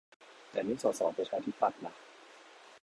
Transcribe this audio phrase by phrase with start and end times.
[0.51, 1.93] แต่นี่สสประชาธิปัตย์นะ